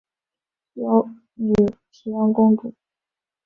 [0.73, 1.53] 有女
[1.91, 2.73] 沘阳公主。